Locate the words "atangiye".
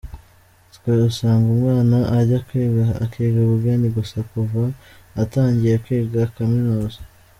5.23-5.75